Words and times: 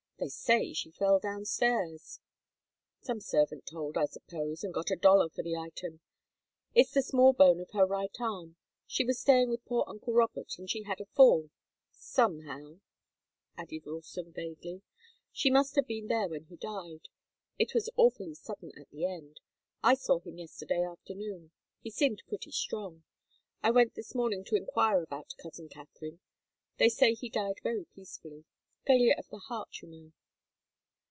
They 0.23 0.29
say 0.29 0.71
she 0.73 0.91
fell 0.91 1.17
downstairs." 1.17 2.19
"Some 3.01 3.21
servant 3.21 3.65
told, 3.65 3.97
I 3.97 4.05
suppose, 4.05 4.63
and 4.63 4.71
got 4.71 4.91
a 4.91 4.95
dollar 4.95 5.29
for 5.31 5.41
the 5.41 5.55
item. 5.57 5.99
It's 6.75 6.91
the 6.91 7.01
small 7.01 7.33
bone 7.33 7.59
of 7.59 7.71
her 7.71 7.87
right 7.87 8.15
arm 8.19 8.55
she 8.85 9.03
was 9.03 9.19
staying 9.19 9.49
with 9.49 9.65
poor 9.65 9.83
uncle 9.87 10.13
Robert, 10.13 10.59
and 10.59 10.69
she 10.69 10.83
had 10.83 11.01
a 11.01 11.07
fall 11.07 11.49
somehow," 11.91 12.81
added 13.57 13.87
Ralston, 13.87 14.31
vaguely. 14.31 14.83
"She 15.31 15.49
must 15.49 15.75
have 15.75 15.87
been 15.87 16.05
there 16.05 16.27
when 16.29 16.43
he 16.43 16.55
died. 16.55 17.09
It 17.57 17.73
was 17.73 17.89
awfully 17.95 18.35
sudden 18.35 18.73
at 18.79 18.91
the 18.91 19.05
end. 19.07 19.39
I 19.83 19.95
saw 19.95 20.19
him 20.19 20.37
yesterday 20.37 20.83
afternoon. 20.83 21.49
He 21.81 21.89
seemed 21.89 22.21
pretty 22.27 22.51
strong. 22.51 23.05
I 23.63 23.71
went 23.71 23.95
this 23.95 24.13
morning 24.13 24.43
to 24.43 24.55
enquire 24.55 25.01
about 25.01 25.33
cousin 25.41 25.67
Katharine 25.67 26.19
they 26.77 26.89
say 26.89 27.15
he 27.15 27.27
died 27.27 27.59
very 27.63 27.85
peacefully. 27.85 28.45
Failure 28.87 29.13
of 29.19 29.29
the 29.29 29.37
heart, 29.37 29.79
you 29.83 29.87
know." 29.87 30.11